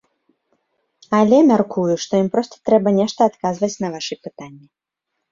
[1.17, 4.65] Але мяркую, што ім проста трэба нешта адказваць на вашы пытанні.